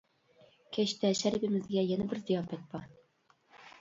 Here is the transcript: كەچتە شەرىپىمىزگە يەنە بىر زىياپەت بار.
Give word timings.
كەچتە 0.77 1.11
شەرىپىمىزگە 1.21 1.85
يەنە 1.91 2.09
بىر 2.15 2.23
زىياپەت 2.31 2.67
بار. 2.73 2.89